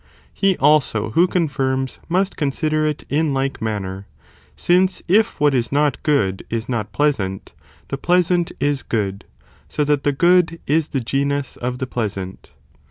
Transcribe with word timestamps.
He 0.33 0.57
also 0.57 1.11
who 1.11 1.27
confirms, 1.27 1.99
must 2.09 2.35
consider 2.35 2.87
it 2.87 3.05
in 3.07 3.35
like 3.35 3.61
manner, 3.61 4.07
since 4.55 5.03
if 5.07 5.39
what 5.39 5.53
is 5.53 5.71
not 5.71 6.01
good 6.01 6.43
is 6.49 6.67
not 6.67 6.91
pleasant, 6.91 7.53
the 7.89 7.99
pleasant 7.99 8.51
is 8.59 8.81
good, 8.81 9.25
so 9.69 9.83
that 9.83 10.01
the 10.03 10.11
good 10.11 10.59
is 10.65 10.87
the 10.87 11.01
genus 11.01 11.55
of 11.55 11.77
the 11.77 11.85
pleasant. 11.85 12.51